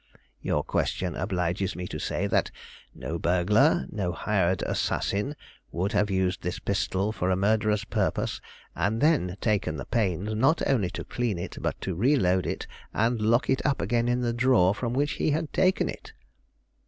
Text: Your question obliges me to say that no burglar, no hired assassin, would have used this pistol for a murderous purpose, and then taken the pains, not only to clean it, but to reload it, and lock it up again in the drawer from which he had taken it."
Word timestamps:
Your 0.41 0.63
question 0.63 1.15
obliges 1.15 1.75
me 1.75 1.85
to 1.89 1.99
say 1.99 2.25
that 2.25 2.49
no 2.95 3.19
burglar, 3.19 3.85
no 3.91 4.11
hired 4.11 4.63
assassin, 4.63 5.35
would 5.71 5.91
have 5.91 6.09
used 6.09 6.41
this 6.41 6.57
pistol 6.57 7.11
for 7.11 7.29
a 7.29 7.35
murderous 7.35 7.83
purpose, 7.83 8.41
and 8.75 8.99
then 8.99 9.37
taken 9.41 9.77
the 9.77 9.85
pains, 9.85 10.33
not 10.33 10.63
only 10.67 10.89
to 10.89 11.03
clean 11.05 11.37
it, 11.37 11.57
but 11.61 11.79
to 11.81 11.93
reload 11.93 12.47
it, 12.47 12.65
and 12.95 13.21
lock 13.21 13.47
it 13.47 13.63
up 13.63 13.79
again 13.79 14.07
in 14.07 14.21
the 14.21 14.33
drawer 14.33 14.73
from 14.73 14.95
which 14.95 15.11
he 15.21 15.29
had 15.29 15.53
taken 15.53 15.87
it." 15.87 16.13